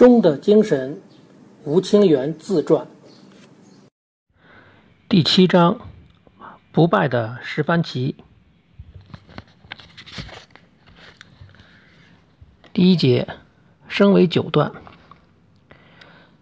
[0.00, 0.98] 中的精神，
[1.64, 2.86] 吴清源自传，
[5.10, 5.78] 第七章：
[6.72, 8.16] 不败的十番棋。
[12.72, 13.28] 第一节，
[13.88, 14.72] 升为九段。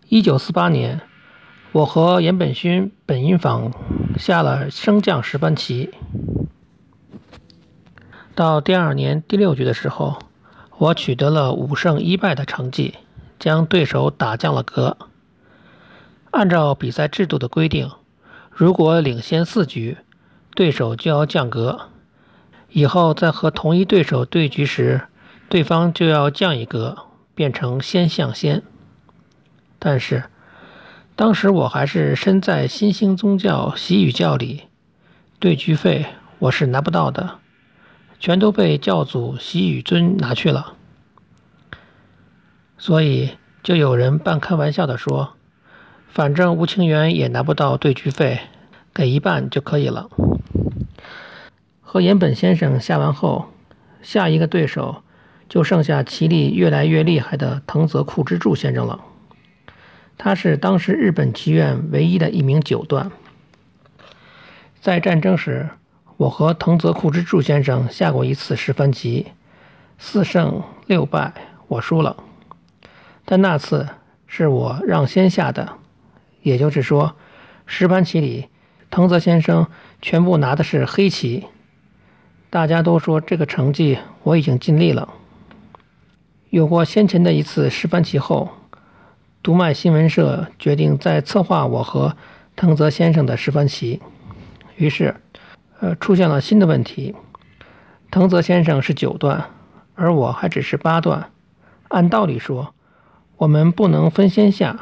[0.09, 1.01] 一九四八年，
[1.73, 3.73] 我和岩本勋本因坊
[4.17, 5.93] 下了升降十番棋。
[8.37, 10.23] 到第二年第六局的时候，
[10.77, 12.95] 我取得了五胜一败的成绩，
[13.39, 14.97] 将对手打降了格。
[16.31, 17.91] 按照比赛制度的规定，
[18.51, 19.99] 如果领先四局，
[20.55, 21.89] 对手就要降格，
[22.71, 25.03] 以后在和同一对手对局时，
[25.49, 26.99] 对方就要降一格，
[27.35, 28.63] 变成先象先。
[29.79, 30.25] 但是
[31.17, 34.65] 当时我还是身在新兴宗教习语教里，
[35.39, 36.07] 对局费
[36.41, 37.39] 我是拿不到的。
[38.21, 40.75] 全都被教主习雨尊拿去了，
[42.79, 45.35] 所以就有人半开玩笑的说
[46.09, 48.41] ：“反正吴清源也拿不到对局费，
[48.95, 50.09] 给一半就可以了。”
[51.83, 53.47] 和岩本先生下完后，
[54.01, 55.03] 下一个对手
[55.49, 59.01] 就剩下棋力越来越厉害的藤泽库之助先生了。
[60.17, 63.11] 他是当时日本棋院唯一的一名九段，
[64.81, 65.69] 在战争时。
[66.19, 69.29] 我和藤泽库之助先生下过一次十番棋，
[69.99, 71.33] 四胜六败，
[71.69, 72.17] 我输了。
[73.31, 73.87] 但那次
[74.27, 75.75] 是我让先下的，
[76.41, 77.15] 也就是说，
[77.67, 78.49] 十番棋里，
[78.89, 79.67] 藤泽先生
[80.01, 81.45] 全部拿的是黑棋。
[82.49, 85.13] 大家都说这个成绩我已经尽力了。
[86.49, 88.49] 有过先前的一次十番棋后，
[89.43, 92.17] 读卖新闻社决定再策划我和
[92.57, 94.01] 藤泽先生的十番棋，
[94.77, 95.15] 于是。
[95.81, 97.15] 呃，出现了新的问题。
[98.11, 99.45] 藤泽先生是九段，
[99.95, 101.31] 而我还只是八段。
[101.87, 102.75] 按道理说，
[103.39, 104.81] 我们不能分先下。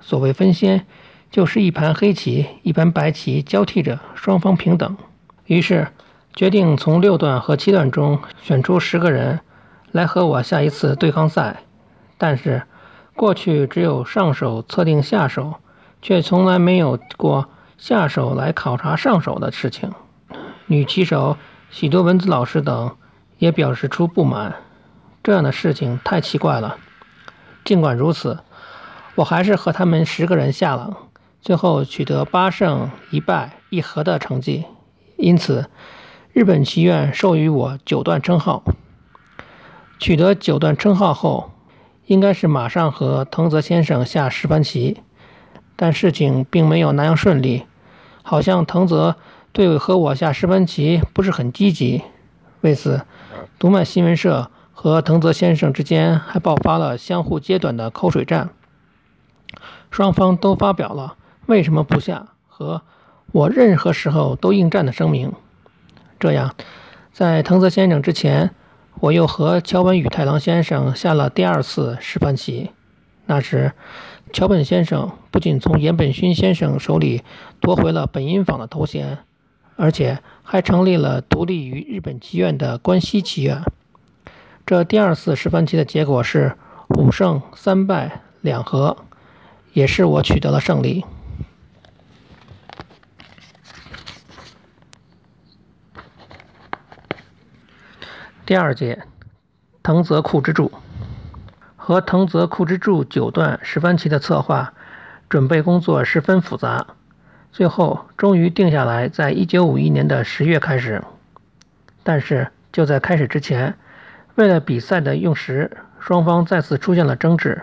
[0.00, 0.86] 所谓分先，
[1.30, 4.96] 就是一盘黑棋，一盘白棋交替着，双方平等。
[5.46, 5.88] 于是
[6.34, 9.40] 决定从六段和七段中选出十个人
[9.90, 11.62] 来和我下一次对抗赛。
[12.18, 12.62] 但是
[13.16, 15.54] 过去只有上手测定下手，
[16.02, 17.48] 却从来没有过
[17.78, 19.90] 下手来考察上手的事情。
[20.66, 21.38] 女棋手
[21.70, 22.94] 许多文子老师等
[23.38, 24.56] 也表示出不满，
[25.22, 26.76] 这样的事情太奇怪了。
[27.68, 28.38] 尽管如此，
[29.14, 30.96] 我还是和他们十个人下了，
[31.42, 34.64] 最后取得八胜一败一和的成绩。
[35.18, 35.68] 因此，
[36.32, 38.62] 日本棋院授予我九段称号。
[39.98, 41.50] 取得九段称号后，
[42.06, 45.02] 应该是马上和藤泽先生下十番棋，
[45.76, 47.66] 但事情并没有那样顺利，
[48.22, 49.16] 好像藤泽。
[49.52, 52.02] 对和我下十番棋不是很积极，
[52.62, 53.02] 为此，
[53.58, 58.50] 读卖新闻社和藤泽先生之间还爆发了相互揭短的口水战。
[59.90, 61.16] 双方都发表了
[61.46, 62.82] 为什么不下和
[63.32, 65.32] 我任何时候都应战的声明。
[66.20, 66.54] 这样，
[67.12, 68.54] 在藤泽先生之前，
[69.00, 72.70] 我又和桥本宇太郎先生下了第二次示范棋。
[73.26, 73.72] 那时，
[74.32, 77.24] 桥本先生不仅从岩本勋先生手里
[77.58, 79.18] 夺回了本因坊的头衔。
[79.74, 83.62] 而且还成立了独立于日本棋院的关西棋院。
[84.68, 86.54] 这第二次十番棋的结果是
[86.88, 88.98] 五胜三败两和，
[89.72, 91.06] 也是我取得了胜利。
[98.44, 99.04] 第二节，
[99.82, 100.70] 藤泽库之助
[101.74, 104.74] 和藤泽库之助九段十番棋的策划
[105.30, 106.88] 准备工作十分复杂。
[107.50, 111.02] 最后终于定下来，在一九五一年的十月开始。
[112.02, 113.74] 但是就在开始之前，
[114.38, 117.62] 为了比赛的用时，双方再次出现了争执。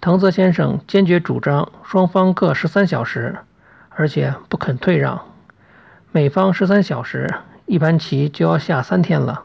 [0.00, 3.36] 藤泽先生坚决主张双方各十三小时，
[3.90, 5.22] 而且不肯退让。
[6.10, 7.32] 每方十三小时，
[7.66, 9.44] 一盘棋就要下三天了。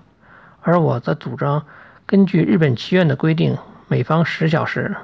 [0.62, 1.64] 而我则主张
[2.08, 3.56] 根据日本棋院的规定，
[3.88, 4.96] 每方十小时。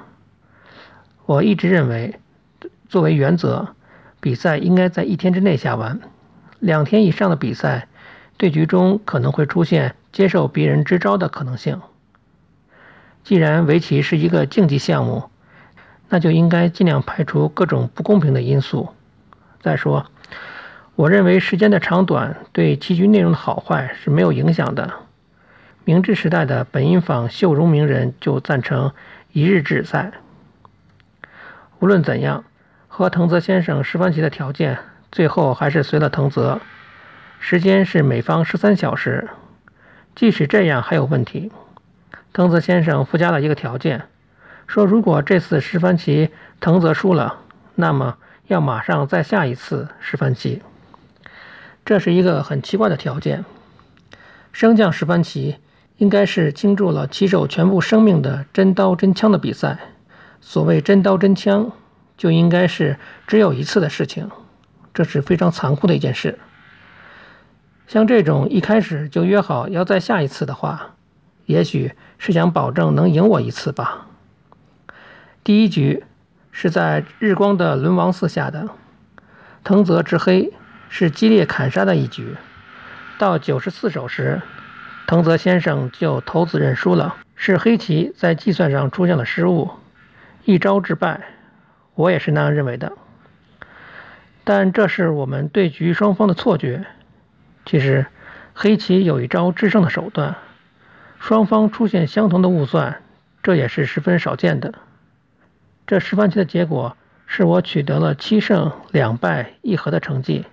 [1.24, 2.18] 我一直认为，
[2.88, 3.68] 作为原则。
[4.20, 6.00] 比赛应该在一天之内下完，
[6.58, 7.86] 两天以上的比赛，
[8.36, 11.80] 对局中可能会出现接受别人支招的可能性。
[13.24, 15.30] 既然围棋是一个竞技项目，
[16.08, 18.88] 那就应该尽量排除各种不公平的因素。
[19.60, 20.06] 再说，
[20.94, 24.92] 我认为时间的长短对棋局内容的好坏是没有影响的。
[25.84, 28.92] 明治时代的本因坊秀荣名人就赞成
[29.32, 30.12] 一日制赛。
[31.80, 32.44] 无论怎样。
[32.90, 34.78] 和藤泽先生十番棋的条件，
[35.12, 36.60] 最后还是随了藤泽。
[37.38, 39.28] 时间是每方十三小时。
[40.18, 41.52] 即使这样还有问题，
[42.32, 44.02] 藤泽先生附加了一个条件：
[44.66, 47.36] 说如果这次十番棋藤泽输了，
[47.76, 48.16] 那么
[48.48, 50.60] 要马上再下一次十番棋。
[51.84, 53.44] 这是一个很奇怪的条件。
[54.50, 55.58] 升降十番棋
[55.98, 59.78] 应该是倾注了棋手全部生命的真刀真枪的比赛。
[60.40, 61.70] 所谓真刀真枪，
[62.16, 62.98] 就应该是
[63.28, 64.28] 只有一次的事情。
[64.92, 66.40] 这是非常残酷的一件事。
[67.88, 70.94] 像这种一开始就约好要再下一次的话，
[71.46, 74.06] 也许是想保证能赢我一次吧。
[75.42, 76.04] 第一局
[76.52, 78.68] 是在日光的轮王寺下的，
[79.64, 80.52] 藤泽之黑
[80.90, 82.36] 是激烈砍杀的一局。
[83.16, 84.42] 到九十四手时，
[85.06, 89.70] 藤泽先生就投子认输了，是黑棋在计算上出现了失误，
[90.44, 91.22] 一招致败。
[91.94, 92.92] 我也是那样认为的。
[94.44, 96.84] 但这是我们对局双方的错觉。
[97.68, 98.06] 其实，
[98.54, 100.36] 黑棋有一招制胜的手段，
[101.20, 103.02] 双方出现相同的误算，
[103.42, 104.72] 这也是十分少见的。
[105.86, 110.46] 这示范棋的结果是我取得了七胜两败一和的成绩，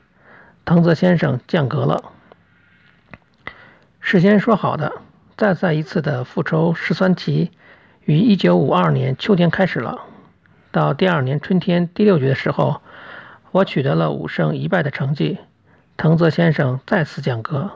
[0.65, 2.03] 藤泽先生降格了。
[4.01, 4.91] 事先说好的
[5.38, 7.51] 再赛一次的复仇十三棋，
[8.03, 10.01] 于一九五二年秋天开始了。
[10.73, 12.81] 到第二年春天第六局的时候，
[13.51, 15.38] 我取得了五胜一败的成绩，
[15.97, 17.71] 藤泽先生再次降格，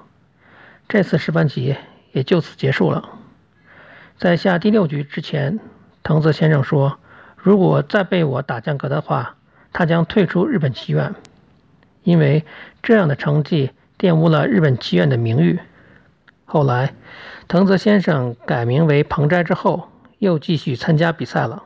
[0.87, 1.75] 这次示范棋
[2.11, 3.09] 也就此结束了。
[4.17, 5.59] 在下第六局之前，
[6.03, 6.99] 藤泽先生说。
[7.41, 9.37] 如果再被我打降格的话，
[9.71, 11.15] 他将退出日本棋院，
[12.03, 12.43] 因为
[12.83, 15.57] 这样的成绩玷污了日本棋院的名誉。
[16.43, 16.93] 后来，
[17.47, 21.63] 藤泽先生改名为彭斋之后，又继续参加比赛了。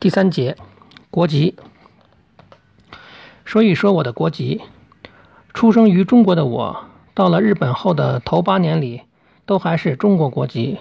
[0.00, 0.56] 第三节，
[1.12, 1.54] 国籍。
[3.50, 4.60] 说一说我的国籍。
[5.52, 9.00] 出生于中国的我，到了日本后的头八年里，
[9.44, 10.78] 都还是中国国籍。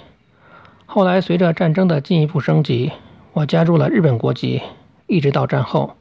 [0.86, 2.92] 后来，随着战争的进一步升级，
[3.34, 4.62] 我加入了日本国籍，
[5.08, 5.96] 一直到战后。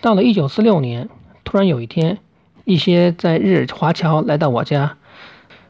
[0.00, 1.10] 到了1946年，
[1.44, 2.16] 突然有一天，
[2.64, 4.96] 一些在日华侨来到我家，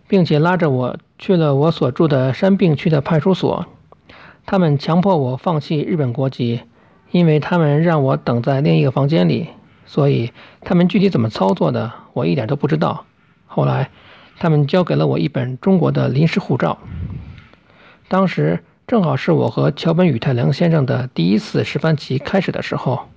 [0.06, 3.66] 并且拉着我去了我所住的山病区的派出所。
[4.46, 6.60] 他们强迫我放弃日本国籍，
[7.10, 9.48] 因为他们让我等在另一个房间里。
[9.86, 10.32] 所以，
[10.62, 13.04] 他们具体怎么操作的，我一点都不知道。
[13.46, 13.90] 后来，
[14.38, 16.78] 他们交给了我一本中国的临时护照。
[18.08, 23.08] 当时正好是我和桥本宇太郎先生的第一次示范棋开始的时候。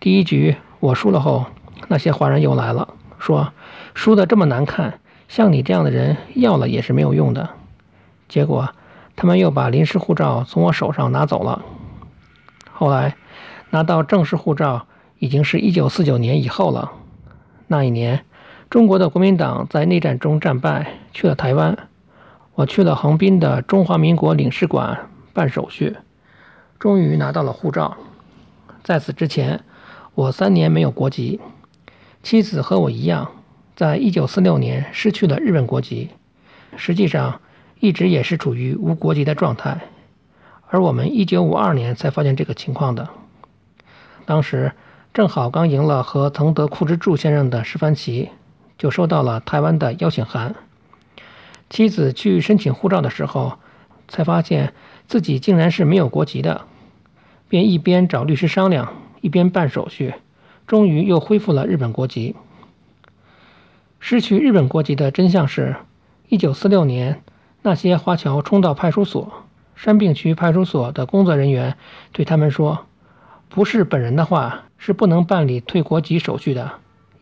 [0.00, 1.46] 第一局我输了后，
[1.88, 2.88] 那些华人又来了，
[3.18, 3.52] 说
[3.94, 7.50] 输得这么难看，像你这样的人要了也是没有用的。
[8.28, 8.70] 结果
[9.16, 11.62] 他们又把临时护照从我手上拿走了。
[12.72, 13.16] 后来
[13.70, 14.86] 拿到正式护照
[15.24, 16.92] 已经是一九四九年以后了。
[17.66, 18.26] 那一年，
[18.68, 21.88] 中国的国民党在内战中战败，去了台湾。
[22.56, 25.96] 我去了横滨的中华民国领事馆办手续，
[26.78, 27.96] 终于拿到了护照。
[28.82, 29.64] 在此之前，
[30.14, 31.40] 我三年没有国籍。
[32.22, 33.30] 妻子和我一样，
[33.74, 36.10] 在一九四六年失去了日本国籍，
[36.76, 37.40] 实际上
[37.80, 39.80] 一直也是处于无国籍的状态。
[40.68, 43.08] 而我们一九五二年才发现这个情况的。
[44.26, 44.72] 当时
[45.14, 48.30] 正好刚赢了和藤德库之助先生的示范棋，
[48.76, 50.56] 就收到了台湾的邀请函。
[51.70, 53.52] 妻子去申请护照的时候，
[54.08, 54.74] 才发现
[55.06, 56.62] 自己竟然是没有国籍的，
[57.48, 60.14] 便一边找律师商量，一边办手续，
[60.66, 62.34] 终于又恢复了日本国籍。
[64.00, 65.76] 失去日本国籍的真相是：
[66.28, 67.22] 一九四六年，
[67.62, 69.32] 那些华侨冲到派出所，
[69.76, 71.76] 山病区派出所的工作人员
[72.10, 72.86] 对他们说
[73.54, 76.72] ：“不是本人的话，是不能办理退国籍手续的。”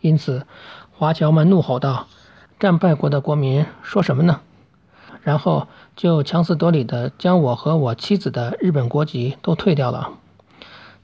[0.00, 0.46] 因此，
[0.90, 2.08] 华侨们怒吼道。
[2.58, 4.40] 战败国的国民说什么呢？
[5.20, 10.14] 然后就强词夺理地将我和我妻子的日本国籍都退掉了。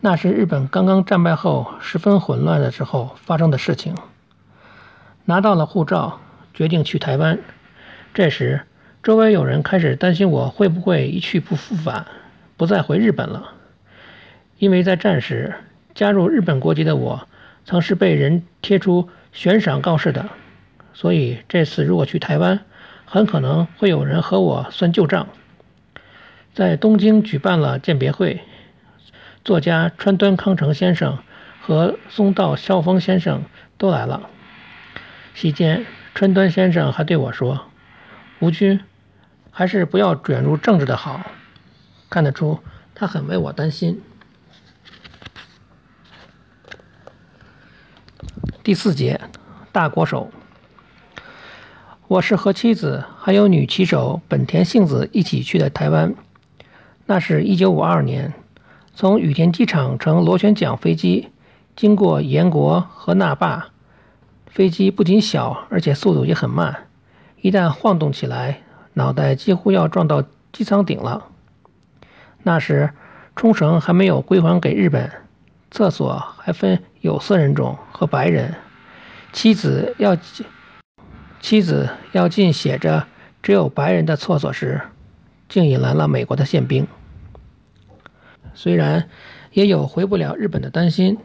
[0.00, 3.94] 那是日本刚刚战败后十分混乱的时候发生的事情。
[5.26, 6.20] 拿到了护照，
[6.54, 7.38] 决定去台湾。
[8.14, 8.62] 这时，
[9.02, 12.06] 周围有人开始担心我会不会一去不复返，
[12.56, 13.57] 不再回日本了。
[14.58, 15.54] 因为在战时
[15.94, 17.28] 加入日本国籍的我，
[17.64, 20.28] 曾是被人贴出悬赏告示的。
[20.94, 22.60] 所以这次如果去台湾，
[23.04, 25.28] 很可能会有人和我算旧账。
[26.52, 28.40] 在东京举办了鉴别会，
[29.44, 31.18] 作家川端康成先生
[31.60, 33.42] 和松道孝峰先生
[33.76, 34.28] 都来了。
[35.34, 35.86] 席间，
[36.16, 37.66] 川端先生还对我说
[38.40, 38.80] ：“吴军，
[39.52, 41.22] 还是不要卷入政治的好。”
[42.10, 42.58] 看得出
[42.92, 44.02] 他很为我担心。
[48.68, 49.18] 第四节，
[49.72, 50.30] 大国手。
[52.06, 56.14] 我是和妻子还有女棋手本田幸子一起去的台湾。
[57.06, 58.34] 那是一九五二年，
[58.94, 61.30] 从羽田机场乘螺旋桨飞机
[61.76, 63.68] 经过岩国和那霸，
[64.44, 66.88] 飞机不仅小，而且速度也很慢。
[67.40, 68.60] 一旦晃动起来，
[68.92, 70.22] 脑袋几乎要撞到
[70.52, 71.28] 机舱顶了。
[72.42, 72.92] 那时，
[73.34, 75.10] 冲绳还没有归还给日本，
[75.70, 78.54] 厕所还分有色人种和白人。
[79.32, 80.16] 妻子要
[81.40, 83.06] 妻子要进写着
[83.42, 84.80] 只有白人的厕所时，
[85.48, 86.86] 竟引来了美国的宪兵。
[88.54, 89.08] 虽然
[89.52, 91.18] 也有回不了日本的担心，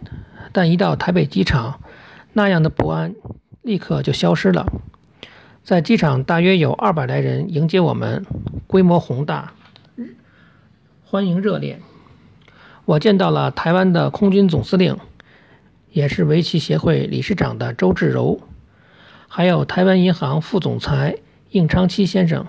[0.52, 1.80] 但一到台北机场，
[2.34, 3.16] 那样的不安
[3.62, 4.68] 立刻就消失了。
[5.64, 8.26] 在机场，大约有二百来人迎接我们，
[8.68, 9.54] 规模宏大，
[11.06, 11.80] 欢迎热烈。
[12.86, 14.98] 我见到了台湾的空军总司令，
[15.94, 18.42] 也是围棋协会理事长的周志柔，
[19.28, 21.20] 还有台湾银行副总裁
[21.52, 22.48] 应昌期先生。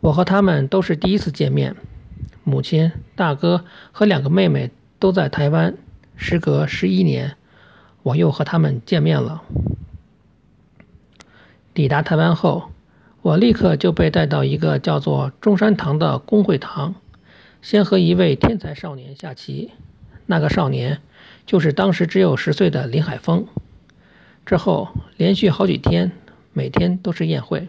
[0.00, 1.76] 我和他们都是第一次见面，
[2.42, 5.76] 母亲、大哥和两个妹妹都在台湾。
[6.16, 7.36] 时隔十一年，
[8.02, 9.42] 我又和他们见面了。
[11.74, 12.70] 抵达台湾后，
[13.20, 16.94] 我立刻就被带到一个叫做中山堂的公会堂，
[17.60, 19.70] 先和一位天才少年下棋。
[20.26, 21.00] 那个少年
[21.50, 23.44] 就是当时只有十岁的林海峰。
[24.46, 26.12] 之后连续好几天，
[26.52, 27.66] 每天都是宴会。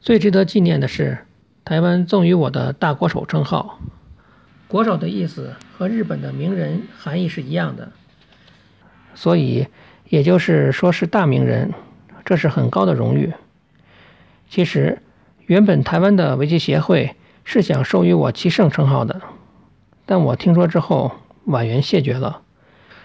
[0.00, 1.18] 最值得纪念的是，
[1.64, 3.78] 台湾赠予我的大国手称号。
[4.66, 7.92] 国手的意思和日本的名人含义是一样的，
[9.14, 9.68] 所以
[10.08, 11.72] 也就是说是大名人。
[12.24, 13.32] 这是很高的荣誉。
[14.48, 14.98] 其实，
[15.46, 17.14] 原本台湾的围棋协会
[17.44, 19.20] 是想授予我棋圣称号的，
[20.04, 21.12] 但我听说之后
[21.44, 22.42] 婉言谢绝了。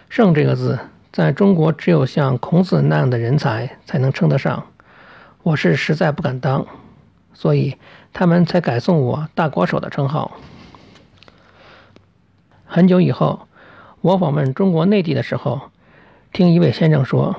[0.10, 0.80] 圣这个字，
[1.12, 4.68] 在中国只有像孔子那样的人才才能称得上，
[5.44, 6.66] 我是实在不敢当，
[7.34, 7.78] 所以
[8.14, 10.38] 他们才改送我大国手的称号。
[12.66, 13.48] 很久以后，
[14.02, 15.62] 我访问中国内地的时候，
[16.32, 17.36] 听一位先生说。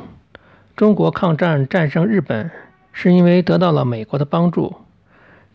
[0.74, 2.50] 中国抗战战胜日本，
[2.92, 4.76] 是因为得到了美国的帮助。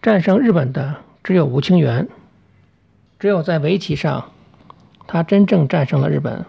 [0.02, 2.10] 战胜日本的只有吴清源，
[3.20, 4.32] 只有在围棋上，
[5.08, 6.46] 他真正战胜了日本。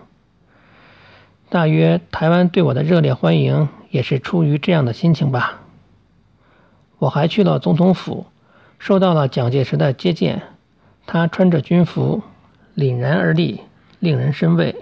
[1.48, 5.60] 大约台湾对我的热烈欢迎，也是出于这样的心情吧。
[6.98, 8.26] 我还去了总统府，
[8.78, 10.42] 受到了蒋介石的接见。
[11.04, 12.22] 他穿着军服，
[12.76, 13.60] 凛然而立，
[13.98, 14.76] 令人生畏。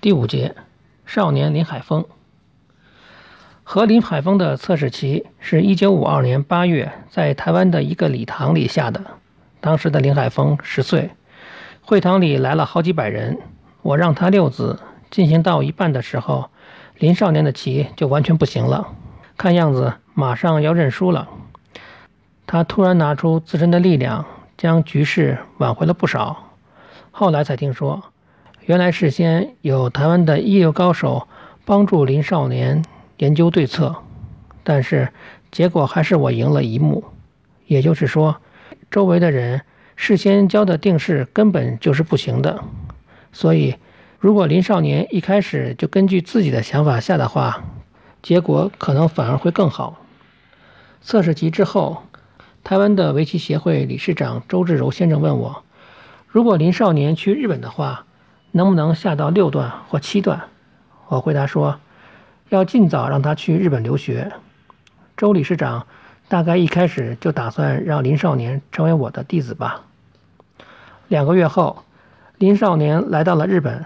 [0.00, 0.54] 第五节，
[1.06, 2.04] 少年林海峰
[3.66, 9.02] 和林海峰的测试棋是一九五二年八月在台湾的一个礼堂里下的。
[9.60, 11.10] 当时的林海峰十岁，
[11.82, 13.38] 会堂里来了好几百人。
[13.80, 14.78] 我让他六子，
[15.10, 16.50] 进行到一半的时候，
[16.98, 18.88] 林少年的棋就完全不行了，
[19.38, 21.28] 看样子马上要认输了。
[22.46, 24.26] 他突然拿出自身的力量，
[24.58, 26.50] 将局势挽回了不少。
[27.10, 28.02] 后来才听说。
[28.66, 31.28] 原来事先有台湾的一流高手
[31.66, 32.82] 帮助林少年
[33.18, 33.96] 研究对策，
[34.62, 35.08] 但是
[35.50, 37.04] 结果还是我赢了一目。
[37.66, 38.36] 也就是说，
[38.90, 39.62] 周围的人
[39.96, 42.62] 事先教的定式根本就是不行的。
[43.32, 43.76] 所以，
[44.18, 47.64] 如果林少年一开始就根据自己的想法下的话，
[48.22, 49.98] 结果可能反而会更好。
[51.00, 52.02] 测试集之后，
[52.62, 55.62] 台湾的围棋协会理事长周志柔先生问我：
[56.26, 58.06] 如果林少年去日本的话，
[58.52, 60.44] 能不能下到六段或七段？
[61.08, 61.78] 我回答说，
[62.54, 64.32] 要尽早让他去日本留学。
[65.16, 65.86] 周理事长
[66.28, 69.82] 大概一开始就打算让林少年成为我的弟子吧。
[71.08, 71.82] 两个月后，
[72.38, 73.84] 林少年来到了日本，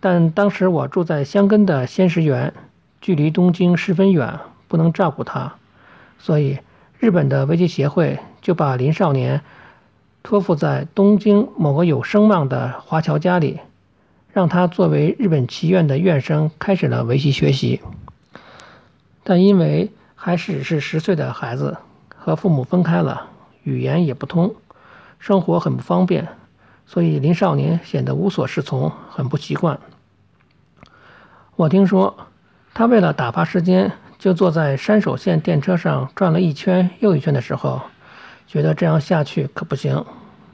[0.00, 2.52] 但当时我住在香根的仙石园，
[3.00, 5.54] 距离东京十分远，不能照顾他，
[6.18, 6.58] 所以
[6.98, 9.40] 日本的围棋协会就把林少年
[10.24, 13.60] 托付在东京某个有声望的华侨家里。
[14.32, 17.80] 让他作为日本棋院的院生开始了围棋学习，
[19.24, 21.78] 但因为还只是十岁的孩子，
[22.14, 23.28] 和父母分开了，
[23.64, 24.54] 语言也不通，
[25.18, 26.28] 生活很不方便，
[26.86, 29.80] 所以林少年显得无所适从，很不习惯。
[31.56, 32.28] 我听说
[32.74, 37.82] 他为了打发时间，就坐在山手线电车上转了一圈又一圈的时候，
[38.46, 40.04] 觉得这样下去可不行，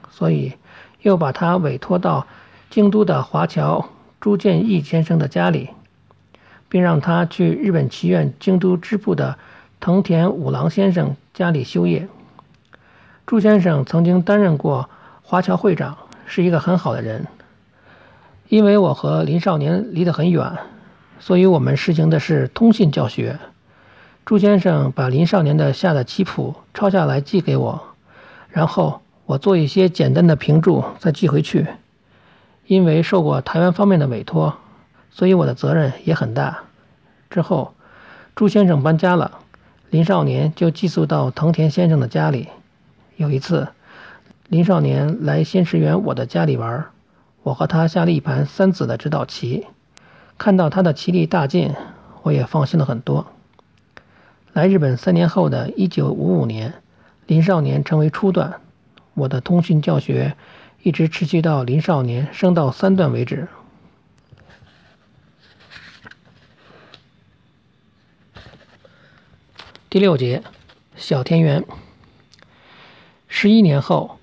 [0.09, 0.53] 所以
[1.01, 2.25] 又把他委托到。
[2.69, 5.69] 京都的华侨朱建义先生的家里，
[6.67, 9.37] 并让他去日本棋院京都支部的
[9.79, 12.07] 藤田五郎先生家里修业。
[13.25, 14.89] 朱先生曾经担任过
[15.23, 17.25] 华侨会长，是一个很好的人。
[18.49, 20.51] 因为我和林少年离得很远，
[21.19, 23.39] 所以我们实行的是通信教学。
[24.25, 27.81] 朱先生把林少年的下的棋谱抄下来寄给我，
[28.49, 31.65] 然后我做一些简单的评注再寄回去。
[32.67, 34.55] 因为受过台湾方面的委托，
[35.11, 36.63] 所以我的责任也很大。
[37.29, 37.73] 之后，
[38.35, 39.39] 朱先生搬家了，
[39.89, 42.47] 林少年就寄宿到藤田先生的家里。
[43.17, 43.67] 有一次，
[44.49, 46.85] 林少年来仙石园我的家里玩。
[47.43, 49.67] 我和他下了一盘三子的指导棋，
[50.37, 51.75] 看到他的棋力大进，
[52.23, 53.27] 我也放心了很多。
[54.53, 56.73] 来日本三年后的一九五五年，
[57.27, 58.61] 林少年成为初段，
[59.13, 60.35] 我的通讯教学
[60.85, 63.47] 一直持续到林少年升到三段为止。
[69.89, 70.43] 第六节，
[70.95, 71.65] 小田园。
[73.27, 74.19] 十一年后。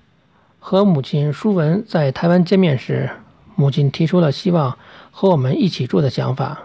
[0.65, 3.09] 和母亲舒文在台湾见面时，
[3.55, 4.77] 母亲提出了希望
[5.11, 6.61] 和我们一起住的想法。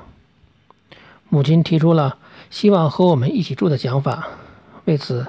[1.29, 2.17] 母亲提出了
[2.49, 4.29] 希望和我们一起住的想法。
[4.85, 5.27] 为此，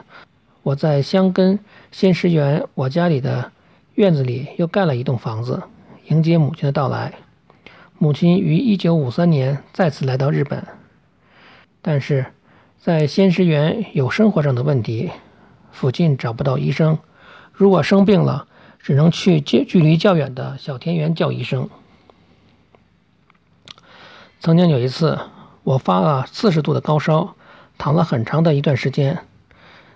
[0.61, 1.57] 我在香根
[1.91, 3.51] 仙石园我家里的
[3.99, 5.61] 院子里又盖了一栋房子，
[6.07, 7.15] 迎接母亲的到来。
[7.97, 10.65] 母亲于1953年再次来到日本，
[11.81, 12.27] 但是
[12.77, 15.11] 在仙石园有生活上的问题，
[15.73, 16.97] 附近找不到医生，
[17.51, 18.47] 如果生病了。
[18.81, 21.69] 只能去距距离较远的小田园叫医生。
[24.39, 25.19] 曾经有一次，
[25.63, 27.35] 我发了四十度的高烧，
[27.77, 29.19] 躺了很长的一段时间。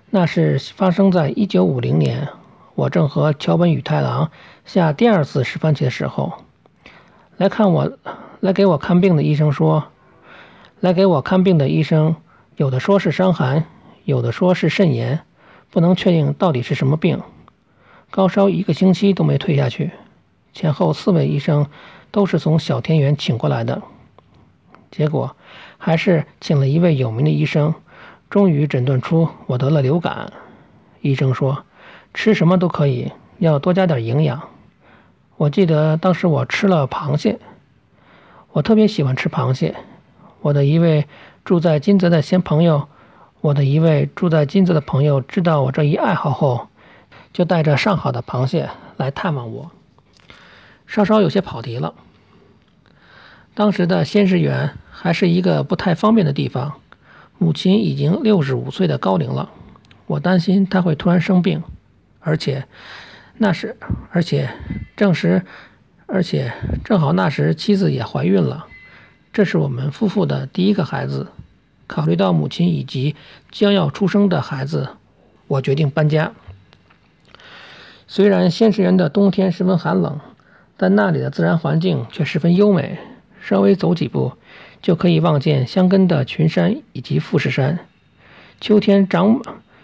[0.10, 2.28] 那是发生在一九五零年，
[2.76, 4.32] 我正和桥本宇太郎
[4.66, 6.34] 下第二次十番棋的时候。
[7.38, 7.92] 来看我，
[8.40, 9.86] 来给我看病的医生说，
[10.80, 12.16] 来给我看病的医生，
[12.56, 13.66] 有的说是伤寒，
[14.06, 15.22] 有的说是肾炎，
[15.70, 17.22] 不能确定到底是什么病。
[18.12, 19.92] 高烧一个星期都没退下去，
[20.54, 21.68] 前后四位医生
[22.12, 23.82] 都是从小田园请过来的，
[24.92, 25.36] 结果
[25.80, 27.74] 还是请了一位有名的医生，
[28.30, 30.32] 终于诊断出我得了流感。
[31.02, 31.66] 医生说
[32.14, 34.42] 吃什么都可以，要多加点营养。
[35.38, 37.40] 我记得当时我吃了螃蟹，
[38.52, 39.76] 我特别喜欢吃螃蟹。
[40.42, 41.08] 我的一位
[41.44, 42.88] 住在金泽的新朋友，
[43.42, 46.68] 我的一位住在金泽的朋友知道我这一爱好后。
[47.32, 49.72] 就带着上好的螃蟹来探望我，
[50.86, 51.96] 稍稍有些跑题了。
[53.56, 56.74] 当时的仙石园还是一个不太方便的地方，
[57.40, 59.50] 母亲已经六十五岁的高龄了，
[60.06, 61.64] 我担心她会突然生病，
[62.24, 62.66] 而且
[63.38, 63.76] 那时，
[64.12, 64.50] 而且
[64.96, 65.44] 正时，
[66.08, 68.66] 而且正好那时妻子也怀孕了，
[69.32, 71.28] 这是我们夫妇的第一个孩子。
[71.86, 73.16] 考虑到母亲以及
[73.52, 74.90] 将要出生的孩子，
[75.48, 76.32] 我决定搬家。
[78.08, 80.20] 虽然仙石园的冬天十分寒冷，
[80.78, 82.98] 但那里的自然环境却十分优美。
[83.42, 84.32] 稍微走几步，
[84.82, 87.80] 就可以望见箱根的群山以及富士山。
[88.62, 89.42] 秋天长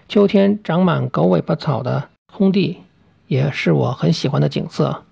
[0.08, 2.80] 秋天长满狗尾巴草的空地，
[3.28, 5.04] 也是我很喜欢的景色。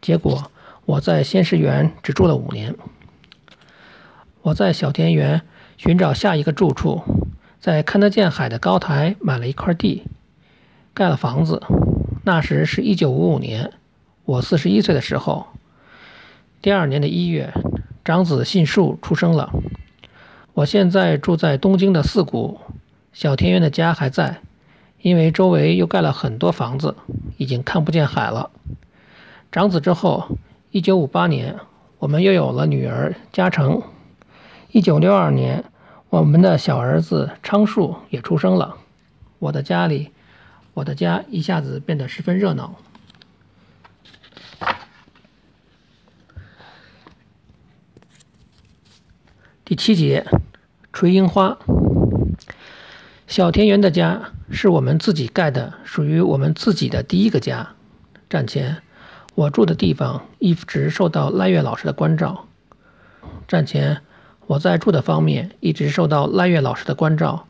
[0.00, 0.50] 结果
[0.84, 2.74] 我在仙石园只住了五年。
[4.42, 5.42] 我在小田园
[5.76, 7.02] 寻找下一个住处，
[7.60, 10.02] 在看得见海的高台买了一块地，
[10.92, 11.62] 盖了房子。
[12.24, 13.72] 那时是一九五五年，
[14.24, 15.46] 我四十一岁的时候。
[16.60, 17.52] 第二年的一月，
[18.04, 19.52] 长子信树出生了。
[20.54, 22.60] 我现在住在东京的四谷，
[23.12, 24.40] 小田园的家还在，
[25.02, 26.96] 因为周围又盖了很多房子，
[27.36, 28.50] 已经看不见海了。
[29.50, 30.38] 长子之后，
[30.70, 31.56] 一九五八年，
[31.98, 33.82] 我们又有了女儿嘉诚。
[34.70, 35.64] 一九六二年，
[36.08, 38.76] 我们的小儿子昌树也出生了。
[39.38, 40.10] 我的家里。
[40.74, 42.76] 我的家一下子变得十分热闹。
[49.66, 50.24] 第七节，
[50.90, 51.58] 垂樱花。
[53.32, 57.70] 小田园的家是我们自己盖的，属于我们自己的第一个家。
[58.28, 58.82] 战前，
[59.34, 62.46] 我住的地方一直受到赖月老师的关照。
[63.48, 64.02] 战前，
[64.46, 67.46] 我在住的方面一直受到赖月老师的关照。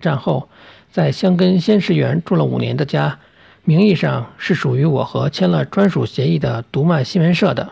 [0.00, 0.48] 战后。
[0.90, 3.20] 在香根仙石园住了五年的家，
[3.62, 7.70] 名义上是属于我和签了专属协议的读卖新闻社的。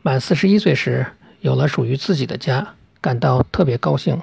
[0.00, 1.06] 满四十一岁时，
[1.40, 4.22] 有了属于自己的家，感到特别高兴。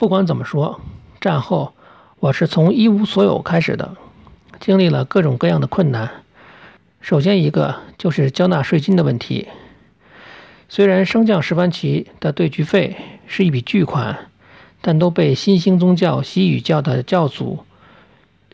[0.00, 0.80] 不管怎么说，
[1.20, 1.74] 战后
[2.20, 3.96] 我是从一无所有开始的，
[4.58, 6.10] 经历了各种各样的困难。
[7.02, 9.48] 首先一个就是交纳税金的问题。
[10.70, 14.30] 虽然升降十番旗的对局费是一笔巨款。
[14.80, 17.58] 但都被新兴宗教西语教的教祖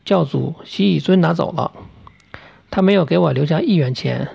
[0.04, 1.70] 教祖西语尊拿走了，
[2.68, 4.30] 他没有给我留下一元钱，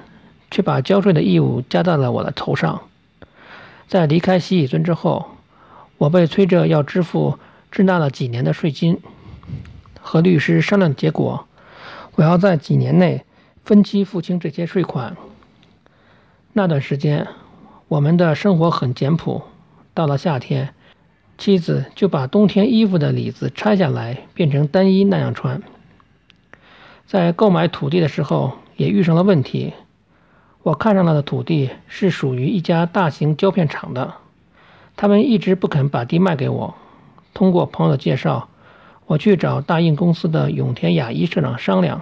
[0.49, 2.83] 却把交税的义务加到了我的头上。
[3.89, 5.31] 在离开西乙尊之后，
[6.01, 7.37] 我被催着要支付
[7.69, 8.99] 滞纳了几年的税金。
[9.99, 11.45] 和律师商量结果，
[12.15, 13.23] 我要在几年内
[13.63, 15.15] 分期付清这些税款。
[16.53, 17.27] 那段时间，
[17.87, 19.43] 我们的生活很简朴。
[19.93, 20.73] 到了夏天，
[21.37, 25.61] 妻子就把冬天衣服的里子拆下来，变成单衣那样穿。
[27.05, 29.73] 在购买土地的时候，也遇上了问题。
[30.63, 34.15] 我看上了的土地是属于一家大型胶片厂的，
[34.95, 36.75] 他们一直不肯把地卖给我。
[37.33, 38.49] 通过朋友的介绍，
[39.05, 42.01] 我去找大印公司的永田雅一社长商量。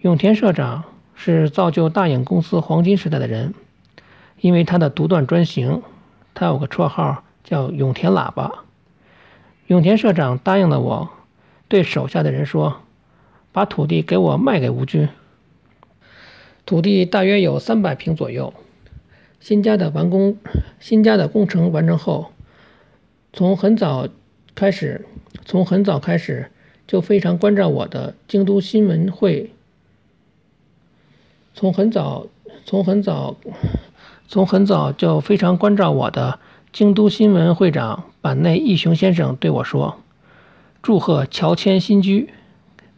[0.00, 3.54] 永田社长是造就大影公司黄金时代的人，
[4.40, 5.82] 因为他的独断专行，
[6.34, 8.64] 他有个绰号叫“永田喇叭”。
[9.68, 11.10] 永田社长答应了我，
[11.68, 12.80] 对手下的人说。
[13.52, 15.08] 把土地给我卖给吴军。
[16.66, 18.52] 土地大约有三百平左右。
[19.46, 20.38] 新家的完工，
[20.80, 22.32] 新家的工程完成后，
[23.32, 24.08] 从很早
[24.56, 25.06] 开始，
[25.44, 26.50] 从很早开始
[26.88, 29.52] 就非常关照我的京都新闻会。
[31.54, 32.26] 从很早，
[32.64, 33.36] 从很早，
[34.26, 36.40] 从很早就非常关照我的
[36.72, 40.00] 京都新闻会长坂内义雄先生对我说
[40.82, 42.30] ：“祝贺乔迁新居。”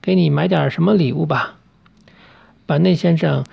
[0.00, 1.58] 给你买点什么礼物吧。
[2.64, 3.44] 板内先生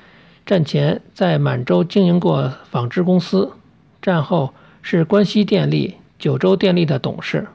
[0.45, 3.53] 战前在满洲经营过纺织公司，
[3.99, 4.53] 战后
[4.83, 7.47] 是关西电力、九州电力的董事，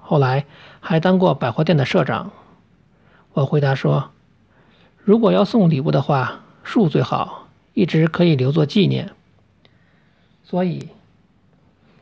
[0.00, 0.46] 后来
[0.80, 2.32] 还当过百货店的社长。
[3.34, 4.10] 我回答说
[5.04, 9.10] ：“如果要送礼物的话，树最好，一直可以留作纪念。”
[10.42, 10.88] 所以，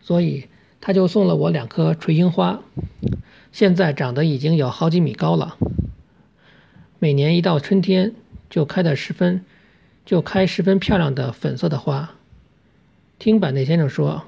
[0.01, 0.47] 所以
[0.81, 2.61] 他就送了我两棵垂樱花，
[3.51, 5.57] 现在长得已经有好几米高了。
[7.01, 8.15] 每年一到春天，
[8.49, 9.45] 就开的十分，
[10.11, 12.17] 就开十分漂亮的粉色的花。
[13.21, 14.25] 听板内先生说，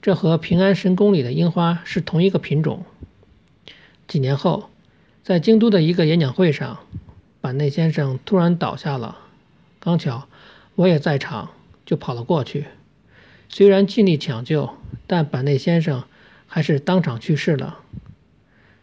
[0.00, 2.86] 这和平安神宫里的樱花是同一个品种。
[4.06, 4.70] 几年后，
[5.22, 6.78] 在京都的一个演讲会上，
[7.42, 9.18] 板内先生突然倒下了。
[9.78, 10.26] 刚巧
[10.74, 11.50] 我也在场，
[11.84, 12.64] 就跑了过去。
[13.50, 14.70] 虽然尽力抢救，
[15.06, 16.04] 但板内先生
[16.46, 17.80] 还是当场去世了。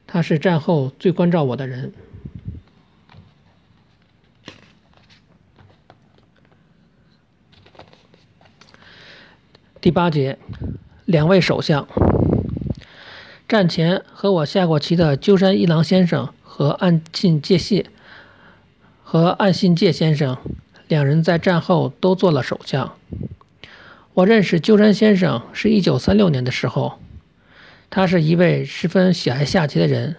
[0.06, 1.94] 他是战后最关照我的人。
[9.86, 10.40] 第八节，
[11.06, 11.88] 两位首相。
[13.48, 17.86] 战前和我下过棋的鸠山一郎先生和岸信介谢
[19.04, 20.38] 和岸信介先生，
[20.88, 22.96] 两人在战后都做了首相。
[24.16, 26.94] 我认识鸠山先生是一九三六年的时候，
[27.92, 30.16] 他是一位十分喜爱下棋的人。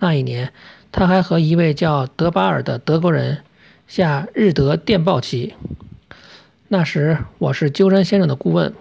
[0.00, 0.52] 那一年，
[0.92, 3.38] 他还和一位叫德巴尔的德国人
[3.88, 5.54] 下日德电报棋。
[6.72, 8.72] 那时我是鸠山先生的顾问。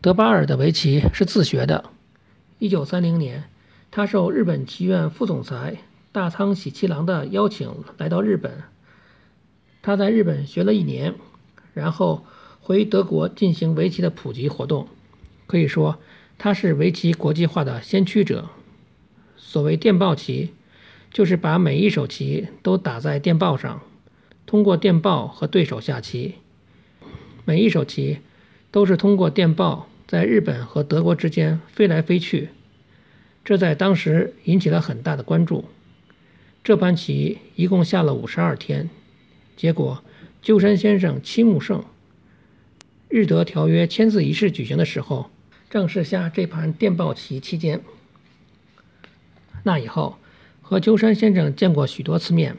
[0.00, 1.84] 德巴尔的围棋是自学的。
[2.58, 3.44] 一九三零年，
[3.92, 5.76] 他受日本棋院副总裁
[6.10, 8.64] 大仓喜七郎的邀请来到日本。
[9.82, 11.14] 他在日本学了一年，
[11.74, 12.24] 然后
[12.60, 14.88] 回德国进行围棋的普及活动。
[15.46, 16.00] 可以说，
[16.38, 18.48] 他是围棋国际化的先驱者。
[19.36, 20.54] 所谓电报棋，
[21.12, 23.80] 就是把每一手棋都打在电报上。
[24.50, 26.34] 通过电报和对手下棋，
[27.44, 28.18] 每一手棋
[28.72, 32.48] 都是通过电报在日本和德国之间飞来飞去，
[33.44, 35.66] 这在当时引起了很大的关注。
[36.64, 38.90] 这盘棋一共下了五十二天，
[39.56, 40.02] 结果
[40.42, 41.84] 鸠山先生七目胜。
[43.08, 45.30] 日德条约签字仪式举行的时候，
[45.70, 47.80] 正是下这盘电报棋期间。
[49.62, 50.16] 那以后
[50.60, 52.56] 和鸠山先生见过许多次面。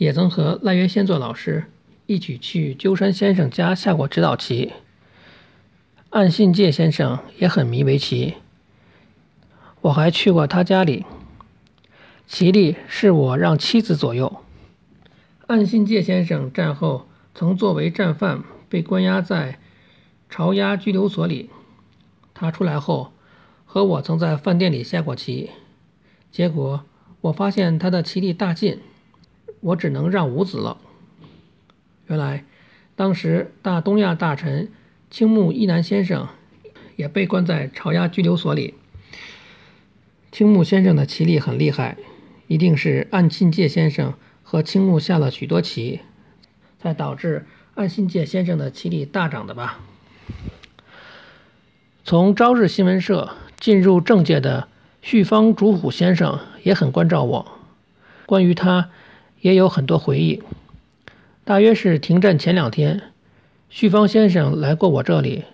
[0.00, 1.66] 也曾和赖约先作老师
[2.06, 4.72] 一起去鸠山先生家下过指导棋。
[6.08, 8.36] 岸信介先生也很迷围棋，
[9.82, 11.04] 我还去过他家里。
[12.26, 14.40] 棋力是我让妻子左右。
[15.48, 19.58] 岸信介先生战后曾作为战犯被关押在
[20.30, 21.50] 朝押拘留所里，
[22.32, 23.12] 他出来后
[23.66, 25.50] 和我曾在饭店里下过棋，
[26.32, 26.86] 结果
[27.20, 28.80] 我发现他的棋力大进。
[29.60, 30.78] 我只能让五子了。
[32.06, 32.44] 原来，
[32.96, 34.72] 当时大东亚大臣
[35.10, 36.28] 青木一男先生
[36.96, 38.74] 也被关在朝押拘留所里。
[40.32, 41.96] 青木先生的棋力很厉害，
[42.46, 46.00] 一定是岸信介先生和青木下了许多棋，
[46.80, 49.80] 才导致岸信介先生的棋力大涨的吧。
[52.04, 54.68] 从朝日新闻社进入政界的
[55.02, 57.52] 旭方竹虎先生也很关照我，
[58.26, 58.90] 关于他。
[59.40, 60.42] 也有很多回忆。
[61.44, 63.02] 大约是停战前两天，
[63.68, 65.44] 旭芳先生来过我这里。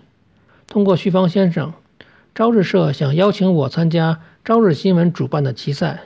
[0.67, 1.73] 通过旭芳先生，
[2.35, 6.01] 朝日社想邀请我参加朝日新闻主办的棋赛，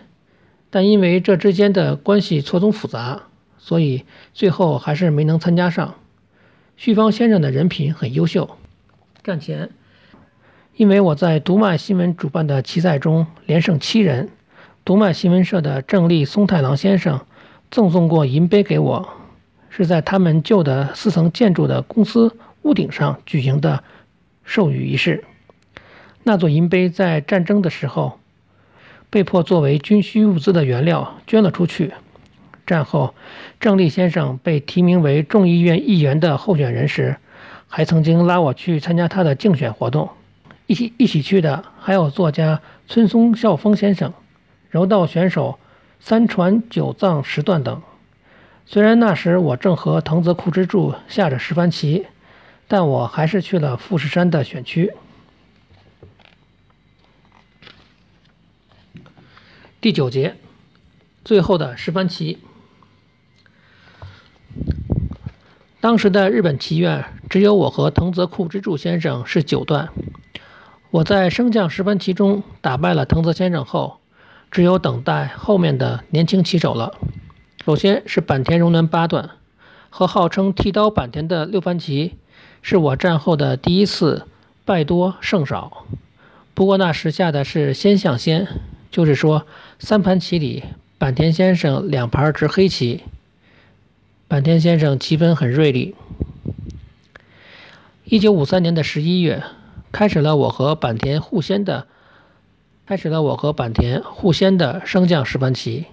[0.70, 3.24] 但因为这之间的关系错综复杂，
[3.58, 5.96] 所以最后还是没能参加上。
[6.78, 8.58] 旭芳先生的人品很优秀。
[9.24, 9.70] 战前，
[10.76, 14.30] 因为我在读卖新闻主办的棋赛中连胜七人，
[14.86, 17.20] 读卖新闻社的正立松太郎先生
[17.72, 19.10] 赠送过银杯给我，
[19.70, 23.84] 是在他们旧的四层建筑的公司屋顶上举行的。
[24.44, 25.24] 授予仪式，
[26.24, 28.20] 那座银杯在战争的时候
[29.10, 31.94] 被迫作为军需物资的原料捐了出去。
[32.66, 33.14] 战后，
[33.62, 37.16] 郑立先生被提名为众议院议员的候选人时，
[37.68, 40.10] 还曾经拉我去参加他的竞选活动。
[40.66, 44.12] 一起一起去的还有作家村松孝丰先生、
[44.70, 45.60] 柔道选手
[46.02, 47.82] 三传九藏十段等。
[48.66, 52.08] 虽然那时我正和藤泽库之助下着十番棋。
[52.68, 54.94] 但我还是去了富士山的选区。
[59.82, 60.38] 第九节，
[61.26, 62.38] 最后的十番棋。
[65.82, 69.90] 当时的日本棋院只有我和藤泽库之助先生是九段。
[70.92, 74.00] 我在升降十番棋中打败了藤泽先生后，
[74.52, 76.94] 只有等待后面的年轻棋手了。
[77.66, 79.32] 首先是坂田荣男八段，
[79.90, 82.18] 和号称剃刀坂田的六番棋。
[82.64, 84.28] 是我战后的第一次
[84.66, 85.88] 败多胜少，
[86.54, 88.48] 不过那时下的是先象先，
[88.92, 89.48] 就是说
[89.80, 90.64] 三盘棋里
[91.00, 93.02] 坂田先生两盘执黑棋。
[94.28, 95.96] 坂田先生棋风很锐利。
[98.04, 99.42] 一九五三年的十一月，
[99.92, 101.88] 开始了我和坂田互先的，
[102.86, 105.86] 开始了我和坂田互先的升降十盘棋。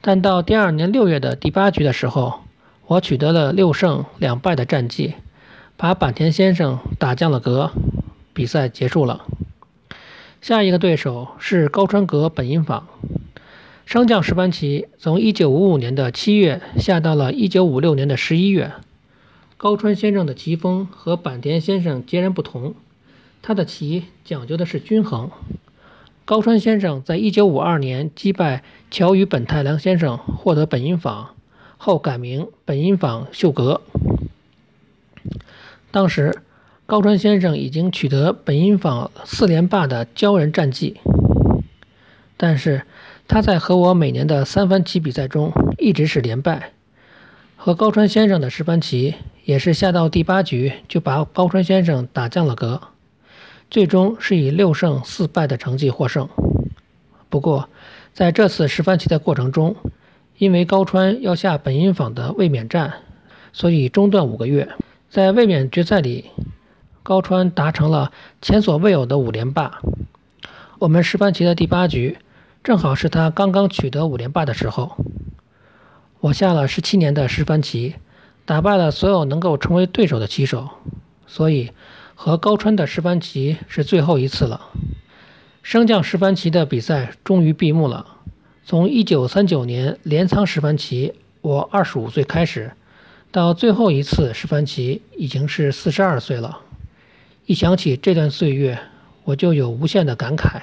[0.00, 2.40] 但到第二年六月的第八局的时候，
[2.86, 5.14] 我取得了六胜两败的战绩。
[5.76, 7.72] 把坂田先生打降了格，
[8.32, 9.24] 比赛结束了。
[10.40, 12.86] 下一个对手是高川阁本因坊。
[13.84, 18.72] 升降十番棋从一九五五年的七月下到了一九五六年的十一月。
[19.56, 22.74] 高川先生的棋风和坂田先生截然不同，
[23.42, 25.30] 他的棋讲究的是均衡。
[26.30, 31.34] 高川先生在1952年击败桥与本太郎先生，获得本因坊，
[31.76, 33.80] 后改名本因坊秀格。
[35.90, 36.40] 当时，
[36.86, 41.00] 高川先生已经取得本因坊四连霸的骄人战绩，
[42.36, 42.82] 但是
[43.26, 46.70] 他在和我每年的三番棋比赛中一直是连败。
[47.56, 52.80] 和高川先生的十番棋也是下到第八局就把高川先生打降了格，
[53.70, 56.28] 最终是以六胜四败的成绩获胜。
[57.28, 57.68] 不过，
[58.12, 59.76] 在这次十番棋的过程中，
[60.36, 62.94] 因为高川要下本因坊的卫冕战，
[63.52, 64.68] 所以中断五个月。
[65.08, 66.26] 在卫冕决赛里，
[67.02, 69.80] 高川达成了前所未有的五连霸。
[70.80, 72.18] 我们十番棋的第八局，
[72.64, 74.96] 正好是他刚刚取得五连霸的时候。
[76.20, 77.94] 我下了十七年的十番棋，
[78.44, 80.68] 打败了所有能够成为对手的棋手，
[81.26, 81.70] 所以
[82.22, 84.68] 和高川的十番棋是最后一次了。
[85.62, 88.18] 升降十番棋的比赛终于闭幕了。
[88.62, 92.72] 从一九三九年镰仓十番棋，我二十五岁开始。
[93.32, 96.58] 到最后一次十番棋已经是四十二岁了，
[97.46, 98.78] 一想起这段岁月，
[99.24, 100.60] 我就有无限的感慨。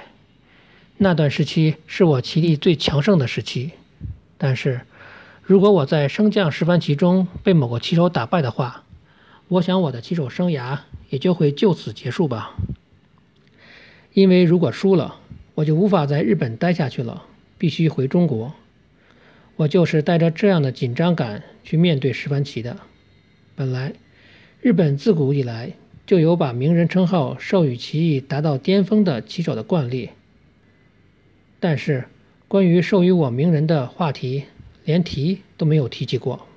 [0.98, 3.72] 那段时期是我棋力最强盛的时期，
[4.38, 4.82] 但是
[5.41, 8.84] 如果我在升降十番棋中被某个棋手打败的话，
[9.48, 10.78] 我想我的棋手生涯
[11.10, 12.56] 也就会就此结束吧。
[14.13, 15.20] 因为如果输了，
[15.56, 17.24] 我就无法在日本待下去了，
[17.58, 18.54] 必须回中国。
[19.56, 22.78] 我就是带着这样的紧张感去面对十番棋的。
[23.56, 23.93] 本来，
[24.62, 25.74] 日本自古以来
[26.06, 30.10] 就有把名人称号授予棋艺达到巅峰的棋手的惯例，
[31.60, 32.06] 但是
[32.48, 34.43] 关于授予我名人的话题，
[34.86, 36.48] 连提都没有提及过。